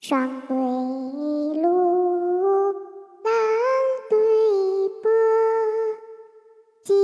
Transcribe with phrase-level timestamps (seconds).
[0.00, 1.62] 双对路，
[3.22, 3.30] 郎
[4.08, 4.16] 对
[5.02, 5.10] 波，
[6.82, 6.96] 金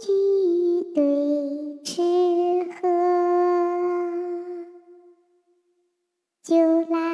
[0.00, 0.10] 菊
[0.92, 0.98] 对
[1.84, 2.02] 池
[2.82, 2.88] 河，
[6.42, 6.56] 酒
[6.90, 7.05] 来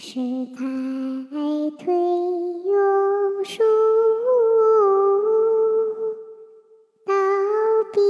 [0.00, 0.14] 石
[0.54, 0.62] 台
[1.76, 3.64] 对榕树，
[7.04, 7.12] 倒
[7.92, 8.00] 逼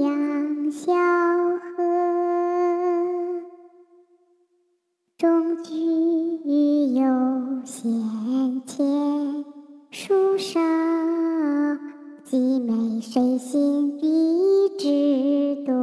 [0.00, 0.90] 杨小
[1.76, 1.84] 河，
[5.18, 7.04] 中居有
[7.66, 9.44] 先前
[9.90, 10.58] 树梢。
[12.24, 15.74] 鸡美水性一枝多，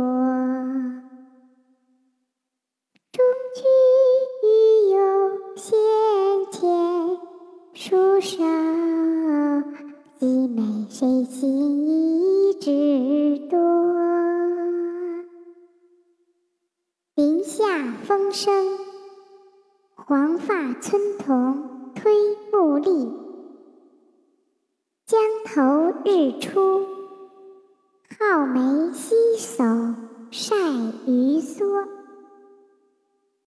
[7.90, 8.38] 树梢，
[10.20, 13.58] 鸡美水性一枝多。
[17.16, 17.66] 林下
[18.04, 18.54] 风声，
[19.95, 22.14] 黄发村童推
[22.54, 23.12] 木笠。
[25.08, 26.86] 江头日出，
[28.20, 29.64] 皓眉洗手
[30.30, 30.56] 晒
[31.08, 31.88] 鱼蓑。